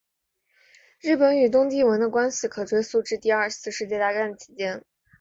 [1.01, 4.83] 日本与东帝汶的关系可追溯至第二次世界大战期间。